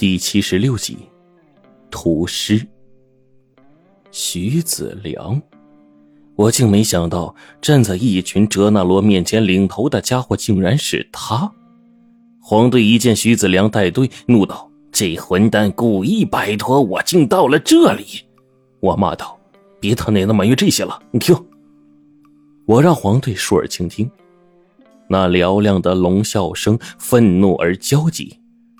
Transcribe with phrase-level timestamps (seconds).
[0.00, 0.96] 第七十六集，
[1.90, 2.66] 屠尸。
[4.10, 5.38] 徐子良，
[6.36, 11.52] 我竟没想到站在一群哲那罗面前领头的家伙竟然是他。
[12.40, 18.22] 黄队一见徐子良带队，怒道：“这混蛋故意摆脱我，竟到了这里！”
[18.80, 19.38] 我骂道
[19.78, 21.36] ：“别他娘的埋怨这些了，你听。”
[22.64, 24.10] 我让黄队竖耳倾听，
[25.10, 28.34] 那嘹亮的龙啸声愤怒而焦急。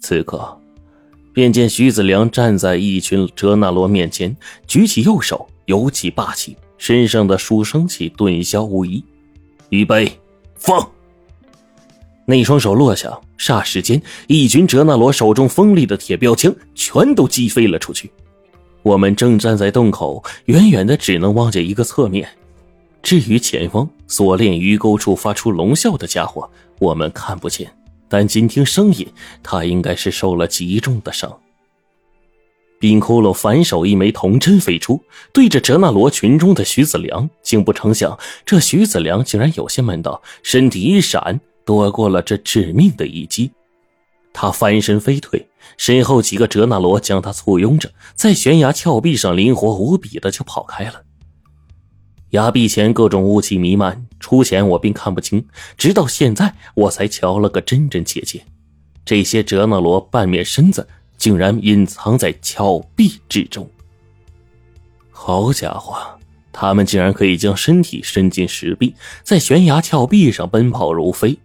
[0.00, 0.60] 此刻。
[1.34, 4.34] 便见徐子良站在一群哲那罗面前，
[4.68, 9.04] 举起右手，尤其霸气，身上的书生气顿消无疑。
[9.70, 10.10] 预备，
[10.54, 10.88] 放！
[12.24, 18.10] 那双手落下，霎时间，一群哲那罗手中锋利的铁标枪全都击飞了出去。
[18.82, 22.28] 我们正站在洞口，远远的只能望见一个侧面。
[23.02, 26.48] 至于前方锁链鱼钩处发出龙啸的家伙，
[26.78, 27.70] 我们看不见。
[28.16, 29.04] 但仅听声音，
[29.42, 31.36] 他应该是受了极重的伤。
[32.78, 43.50] 冰窟窿反手一枚铜针飞出，对着哲那罗群中的徐子良，竟不成想这徐子良竟然有些门道，身体一闪，躲过了这致命的一击。
[44.32, 45.44] 他翻身飞退，
[45.76, 51.02] 身后几个哲那罗将他簇拥着，在悬崖峭壁上灵活无比的就跑开了。
[52.34, 55.46] 崖壁前各种雾气弥漫，出前我并看不清，
[55.78, 58.44] 直到现在我才瞧了个真真切切。
[59.04, 60.84] 这些哲那罗半面身子
[61.16, 63.70] 竟然隐藏在峭壁之中。
[65.12, 65.96] 好家伙，
[66.52, 71.38] 他们竟然可以将身体伸进石壁，在悬崖峭壁上奔跑如飞。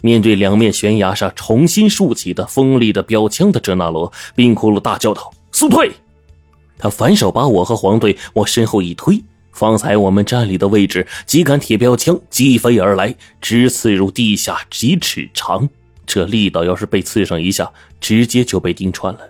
[0.00, 5.92] 面对两面悬崖上重新竖起的锋利的标枪的哲那罗，冰窟窿大叫道：“速退！”
[6.78, 9.22] 他反手把我和黄队往身后一推。
[9.52, 15.68] 方才我们站立的位置，几杆铁标枪击飞而来，直刺入地下几尺长。
[16.04, 19.20] 这力道要是被刺上一下，直接就被钉穿了。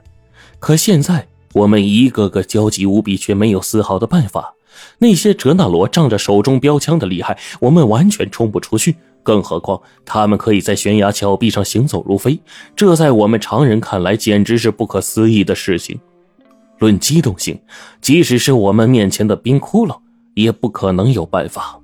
[0.58, 4.54] 可现在我们一个个焦急无比，却没有丝毫的办法。
[4.98, 8.96] 那些哲那罗仗着手中标枪的厉害，我们完全冲不出去。
[9.22, 12.40] 更何况他们可以在悬崖峭壁上行走如飞，
[12.74, 16.00] 这在我们常人看来简直是不可思议的事情。
[16.78, 17.60] 论机动性，
[18.00, 19.96] 即使是我们面前的冰窟窿。
[20.34, 21.78] 也不可能有办法。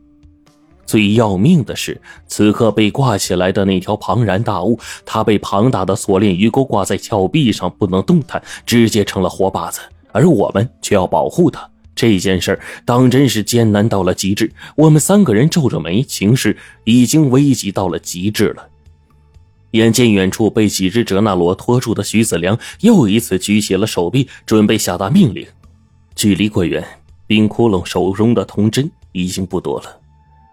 [0.86, 9.80] 最要命的是，此刻被挂起来的那条庞然大物，它被庞大的锁链鱼钩挂在峭壁上，不能动弹，直接成了活靶子。
[10.12, 14.50] 而我们却要保护它，这件事当真是艰难到了极致。
[14.76, 18.66] 我们三个人皱着眉，情势已经危急到了极致了。
[19.72, 25.46] 眼见远处被几只哲那罗拖住的徐子良，又一次举起了手臂，准备下达命令。
[26.14, 26.82] 距离过远。
[27.28, 30.00] 冰窟窿手中的铜针已经不多了。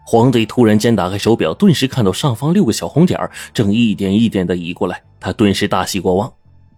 [0.06, 3.20] 黄队突然间打开手表，顿时看到上方六个小红点
[3.52, 6.32] 正一点一点的移过来，他顿时大喜过望。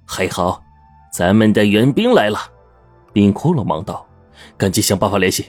[0.06, 0.63] 还好，
[1.12, 2.40] 咱们的援兵来了。
[3.12, 4.08] 冰窟窿忙道
[4.56, 5.47] ：“赶紧想办法联系。”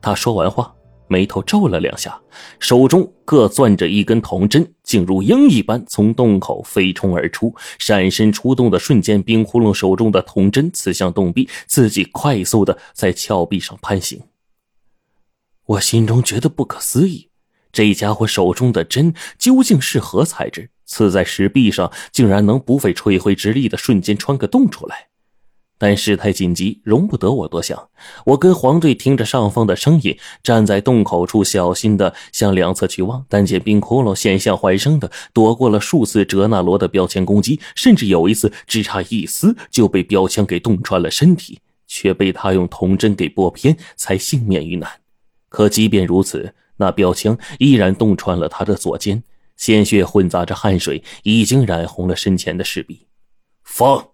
[0.00, 0.72] 他说完话。
[1.08, 2.20] 眉头皱了两下，
[2.60, 7.54] 手中各攥着一根铜针，竟如鹰一般从洞口飞冲而出。
[7.78, 14.20] 闪身出洞的瞬间，冰窟窿手中的铜针刺向洞壁，自己快速的在峭壁上攀行。
[15.66, 17.28] 我心中觉得不可思议，
[17.72, 20.70] 这家伙手中的针究竟是何材质？
[20.86, 25.08] 刺在石壁上，竟然能不费吹灰之力的瞬间穿个洞出来。
[25.78, 27.88] 但事态紧急，容不得我多想。
[28.26, 33.24] 我跟黄队听着上方的声音，站在洞口处，小心的向两侧去望。
[33.28, 44.90] 但见冰窟窿险象环生的躲过了数次哲纳罗的标枪攻击，甚至有一次只差一丝就被标枪给洞穿了身体，却被他用铜针给拨偏，才幸免于难。
[45.48, 49.22] 可即便如此，那标枪依然洞穿了他的左肩，
[49.56, 53.06] 鲜血混杂着汗水，已经染红了身前的石壁。
[53.62, 54.08] 放。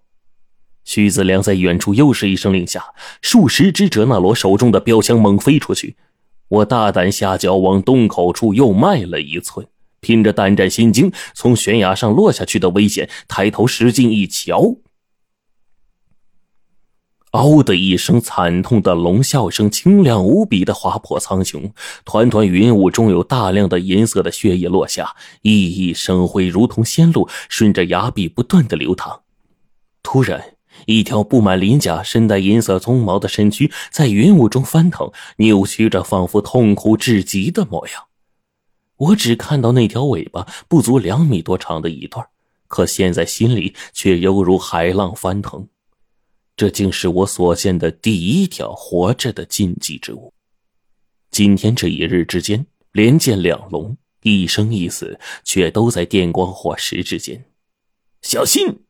[0.84, 2.84] 徐子良在远处又是一声令下，
[3.22, 5.97] 数十只哲那罗手中的标枪猛飞出去。
[6.49, 9.67] 我大胆下脚往洞口处又迈了一寸，
[10.00, 14.77] 拼着胆战心惊从悬崖上落下去的危险，抬头使劲一瞧，
[17.32, 21.73] 嗷的一声惨痛的龙啸声，清亮无比的划破苍穹。
[22.05, 29.23] 团团云雾中有大量的银色的血液落下，熠熠生辉，如同仙露，顺着崖壁不断的流淌。
[30.03, 30.54] 突然。
[30.86, 38.04] 一条布满鳞甲、身带银色鬃毛的身躯在云雾中翻腾，扭曲着，仿佛痛苦至极的模样。
[38.96, 42.26] 我只看到那条尾巴不足两米多长的一段，
[42.69, 45.66] 可现在心里却犹如海浪翻腾。
[46.56, 50.32] 这竟是我所见的第一条活着的禁忌之物。
[51.32, 57.44] 今天这一日之间，连见两龙，一生一死，却都在电光火石之间。
[58.22, 58.84] 小心！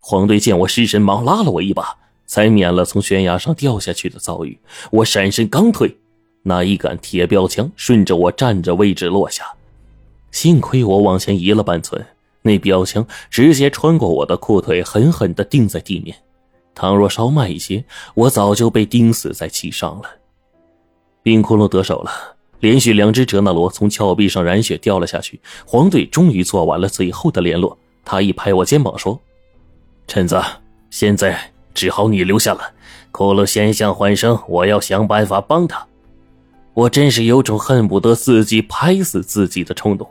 [0.00, 4.58] 黄队见我失神，忙拉了我一把，才免了从悬崖上掉下去的遭遇。
[4.90, 5.96] 我闪身刚退，
[6.42, 9.44] 那一杆铁标枪顺着我站着位置落下，
[10.32, 12.04] 幸亏我往前移了半寸，
[12.42, 16.16] 那标枪直接穿过我的裤腿，狠狠地钉在地面。
[16.74, 20.04] 倘若稍慢一些，我早就被钉死在其上了。
[21.22, 22.10] 冰窟窿得手了，
[22.60, 25.38] 连续两只哲那罗从峭壁上染血掉了下去。
[25.66, 29.20] 黄队终于做完了最后的联络，他一拍我肩膀说。
[30.10, 30.42] 陈子，
[30.90, 31.38] 现在
[31.72, 32.60] 只好你留下了。
[33.12, 35.86] 骷髅现象幻生，我要想办法帮他。
[36.74, 40.04] 我真是有种恨不得自己拍死自己的冲动。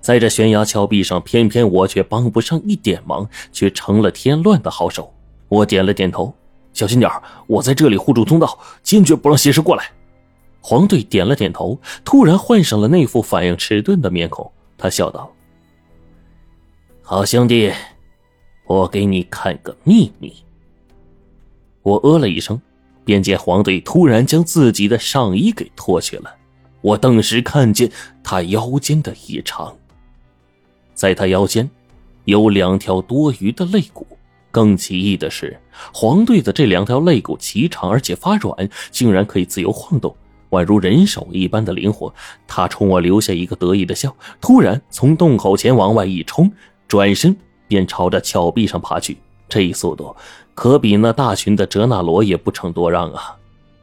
[0.00, 5.14] 在这悬崖峭壁上，偏偏我却帮不上一点忙，却成了添乱的好手。
[5.46, 6.34] 我点了点头，
[6.72, 7.08] 小心点
[7.46, 9.84] 我在这里护住通道，坚决不让邪师过来。
[10.60, 14.50] 黄队点了点头，突然换上了那副反应迟钝的面孔。
[14.76, 15.30] 他笑道
[17.00, 17.72] ：“好兄弟。”
[18.66, 20.32] 我给你看个秘密。
[21.82, 22.60] 我呃了一声，
[23.04, 26.34] 便见黄队突然将自己的上衣给脱去了。
[26.80, 27.90] 我顿时看见
[28.22, 29.76] 他腰间的异常，
[30.94, 31.68] 在他腰间
[32.24, 34.06] 有两条多余的肋骨。
[34.50, 35.60] 更奇异的是，
[35.92, 40.16] 黄队的这两条肋骨奇长而且发软，竟然可以自由晃动，
[40.50, 42.12] 宛如人手一般的灵活。
[42.46, 46.50] 他冲我留下一个得意的笑，突然从洞口前往外一冲，
[46.88, 47.36] 转身。
[47.68, 49.16] 便朝着峭壁上爬去，
[49.48, 50.14] 这一速度
[50.54, 53.36] 可比那大群的哲那罗也不成多让啊！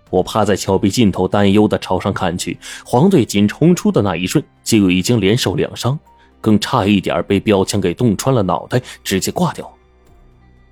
[0.10, 2.58] 我趴在峭壁尽头，担忧的朝上看去。
[2.86, 5.98] 黄队仅冲出的那一瞬，就已经连受两伤，
[6.40, 9.72] 更差一点被标枪给洞穿了脑袋，直接挂掉。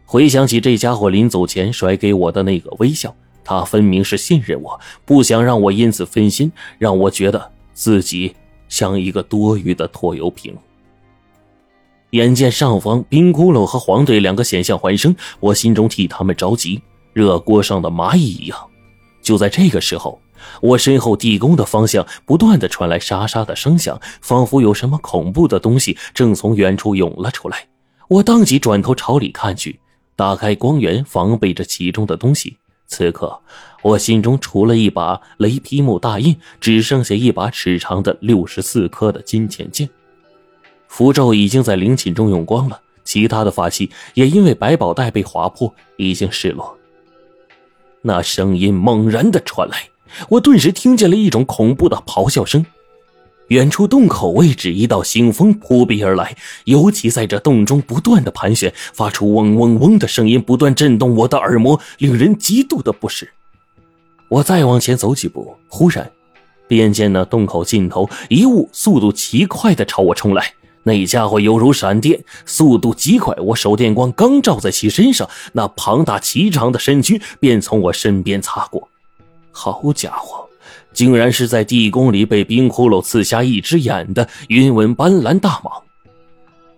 [0.06, 8.36] 回想起这家伙临走前甩给我的那个微笑，他分明是信任我，不想让我因此分心，让我觉得自己
[8.70, 10.56] 像一个多余的拖油瓶。
[12.12, 16.82] 眼见上方冰骷髅和黄队两个险象环生，我心中替他们着急，
[17.14, 18.60] 热锅上的蚂蚁一样。
[19.22, 20.20] 就在这个时候，
[20.62, 27.66] 我身后地宫的方向不断的传来沙沙的声响，仿佛有什么恐怖的东西正从远处涌了出来。
[28.10, 29.80] 我当即转头朝里看去，
[30.18, 32.58] 打开光源防备着其中的东西。
[32.88, 33.40] 此刻，
[33.84, 39.90] 我心中除了一把雷劈木大印，只剩下一把尺长的六十四颗的金钱剑。
[40.92, 46.78] 符咒已经在灵寝中用光了，其他的法器也因为百宝袋被划破，已经失落。
[48.02, 49.88] 那声音猛然的传来，
[50.28, 52.66] 我顿时听见了一种恐怖的咆哮声。
[53.48, 56.36] 远处洞口位置，一道腥风扑鼻而来，
[56.66, 63.32] 尤其在这洞中不断的盘旋，发出嗡嗡嗡的声音，不断震动我的耳膜，令人极度的不适。
[64.28, 66.12] 我再往前走几步，忽然，
[66.68, 70.54] 便见那洞口尽头一物速度奇快的朝我冲来。
[70.84, 73.36] 那家伙犹如闪电，速度极快。
[73.38, 78.88] 我手电光刚照在其身上，那庞大奇长的身躯便从我身边擦过。
[79.52, 80.48] 好家伙，
[80.94, 85.82] 竟然是在地宫里被冰窟窿刺瞎一只眼的云纹斑斓大蟒。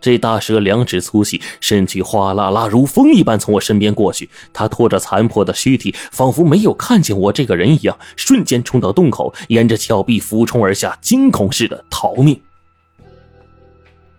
[0.02, 4.30] 这大蛇两指粗细，身躯哗啦啦如风一般从我身边过去。
[4.52, 12.38] 它拖着残破的躯体，仿佛没有看见我这个人一样，瞬间冲到洞口，沿着峭壁俯冲而下，惊恐似的逃命。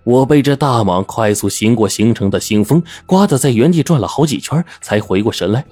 [0.05, 5.65] 我被这大蟒快速行过形成的腥风刮得在原地转了好几圈，才回过神来。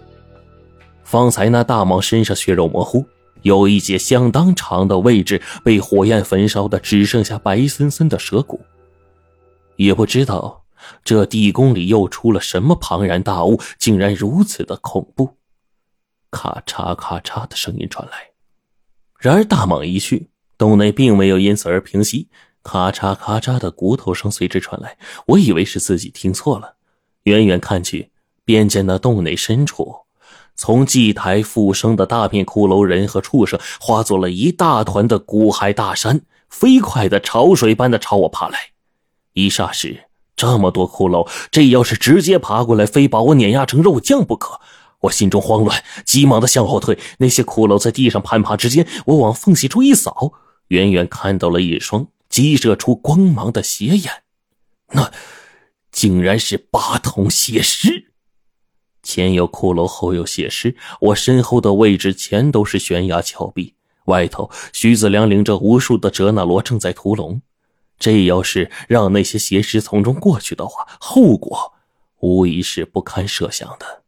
[1.05, 3.05] 方才那大蟒身上血肉模糊，
[3.43, 8.58] 有一截相当长的位置被火焰焚烧的只剩下白森森的蛇骨。
[9.77, 10.65] 也不知道
[11.05, 15.36] 这地宫里又出了什么庞然大物，竟然如此的恐怖。
[16.31, 18.31] 咔嚓咔嚓的声音传来，
[19.19, 22.29] 然而大蟒一去，洞内并没有因此而平息。
[22.62, 26.76] 咔嚓咔嚓的骨头声随之传来，我以为是自己听错了。
[27.24, 28.10] 远远看去，
[28.44, 29.96] 便见那洞内深处，
[30.54, 38.58] 从祭台复生的大片骷髅人和畜生，化作了一大团的骨骸大山，飞快的潮水般的朝我爬来。
[39.32, 40.04] 一霎时，
[40.36, 44.60] 这么多骷髅，这要是直接爬过来，非把我碾压成肉酱不可！
[45.02, 46.96] 我心中慌乱，急忙的向后退。
[47.19, 50.32] 那些骷髅在地上攀爬之间，我往缝隙处一扫，
[50.69, 52.06] 远远看到了一双。
[52.32, 54.22] 激射出光芒的斜眼，
[54.93, 55.12] 那
[55.91, 58.10] 竟然是八通血尸。
[59.03, 60.74] 前有骷髅，后有血尸。
[61.01, 63.74] 我身后的位置全都是悬崖峭壁，
[64.06, 67.43] 外头徐子良领着无数的哲那罗正在屠龙。
[67.98, 71.74] 这要是让那些邪尸从中过去的话，后果
[72.20, 74.05] 无疑是不堪设想的。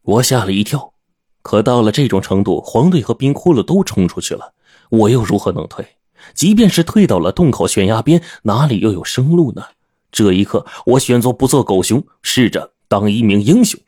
[0.00, 0.94] 我吓了一跳，
[1.42, 4.54] 可到了这种程度，黄队和冰窟窿都冲出去了，
[4.88, 5.86] 我又如何能退？
[6.34, 9.62] 即便是退到了洞口悬崖边，哪里又有生路呢？
[10.10, 13.80] 这一刻，我选择不做狗熊，试着当一名英雄。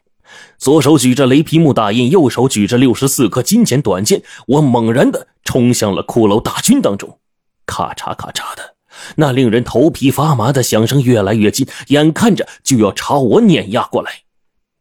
[0.59, 7.19] 左手举着雷皮木大印，右手举着六十四颗金钱短剑，我猛然的冲向了骷髅大军当中。
[7.67, 8.75] 咔嚓咔嚓的，
[9.17, 14.23] 那令人头皮发麻的响声越来越近，眼看着就要朝我碾压过来。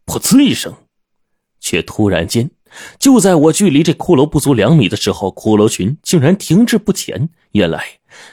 [0.06, 0.74] 噗呲一声，
[1.60, 2.50] 却突然间，
[3.00, 7.30] 就在我距离这骷髅不足两米的时候，骷髅群竟然停滞不前。
[7.52, 7.84] 原来，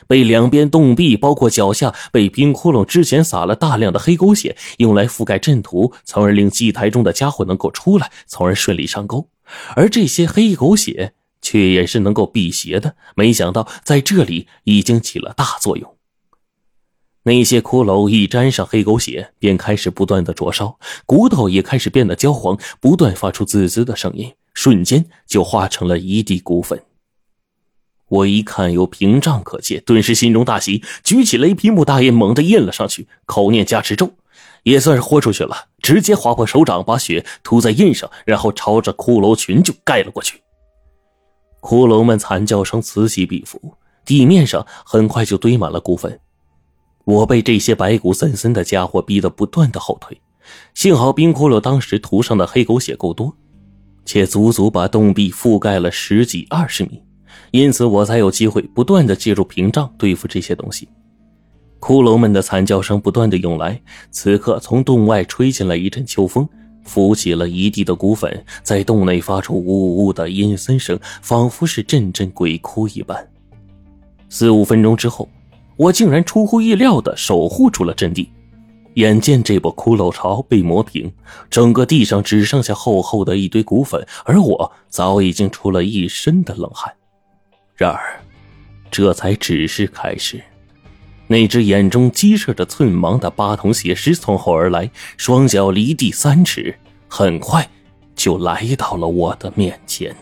[0.08, 9.28] 被两边洞壁，包括脚下被冰窟窿之前撒了大量的黑狗血，用来覆盖阵图，从而令祭台中的家伙能够出来，从而顺利上钩。
[9.76, 12.96] 而这些黑狗血却也是能够辟邪的。
[13.14, 15.96] 没想到在这里已经起了大作用。
[17.22, 26.82] 那些骷髅一沾上黑狗血，便开始不断的灼烧，骨头也开始变得焦黄，不断发出滋滋的声音，瞬间就化成了一地骨粉。
[28.08, 34.14] 我一看有屏障可借，顿时心中大喜，举起雷劈木大印，猛地印了上去，口念加持咒，
[34.62, 40.40] 也算是豁出去了，直接划破手掌，把血涂在印上，然后朝着骷髅群就盖了过去。
[41.60, 43.74] 骷髅们惨叫声此起彼伏，
[44.06, 46.18] 地面上很快就堆满了骨粉。
[47.04, 50.20] 我被这些白骨森森的家伙逼得不断的后退，
[50.74, 53.34] 幸好冰骷髅当时涂上的黑狗血够多，
[54.04, 57.02] 且足足把洞壁覆盖了十几二十米。
[57.52, 60.88] 因此，我才有机会不断的借助屏障对付这些东西。
[61.80, 63.80] 骷髅们的惨叫声不断的涌来，
[64.10, 66.46] 此刻从洞外吹进来一阵秋风，
[66.84, 73.26] 浮起了一地的骨粉，在洞内发出呜呜的阴森声，仿佛是阵阵鬼哭一般。
[74.28, 75.28] 四五分钟之后，
[75.80, 78.30] 我竟然出乎意料的守护住了阵地。
[78.94, 81.10] 眼见这波骷髅潮被磨平，
[81.48, 86.92] 整个地上只剩下厚厚的一堆骨粉，而我早已经出了一身的冷汗。
[87.74, 88.20] 然而，
[88.90, 90.42] 这才只是开始。
[91.28, 96.76] 那只眼中激射着寸芒的八筒血尸从后而来，双脚离地三尺，
[97.08, 97.66] 很快
[98.14, 100.14] 就来到了我的面前。